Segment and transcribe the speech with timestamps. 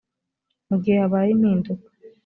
[0.67, 1.87] mu gihe habaye impinduka